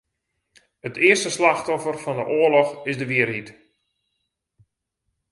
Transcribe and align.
It 0.87 0.95
earste 1.07 1.31
slachtoffer 1.35 1.97
fan 2.03 2.19
'e 2.21 2.25
oarloch 2.37 2.71
is 2.89 2.97
de 3.01 3.07
wierheid. 3.11 3.49